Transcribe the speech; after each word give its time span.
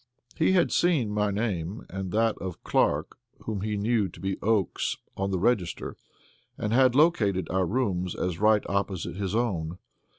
He 0.35 0.53
had 0.53 0.71
seen 0.71 1.11
my 1.11 1.29
name 1.29 1.85
and 1.87 2.11
that 2.11 2.35
of 2.39 2.63
"Clark," 2.63 3.19
whom 3.41 3.61
he 3.61 3.77
knew 3.77 4.09
to 4.09 4.19
be 4.19 4.39
Oakes, 4.41 4.97
on 5.15 5.29
the 5.29 5.37
register, 5.37 5.95
and 6.57 6.73
had 6.73 6.95
located 6.95 7.47
our 7.51 7.67
rooms 7.67 8.15
as 8.15 8.39
right 8.39 8.63
opposite 8.67 9.15
his 9.17 9.35
own. 9.35 9.77